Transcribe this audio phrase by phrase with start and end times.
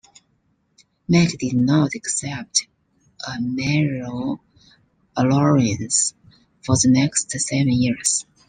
[1.07, 2.65] Mack did not accept
[3.27, 4.39] a mayoral
[5.15, 6.15] allowance
[6.65, 8.25] for the next seven years.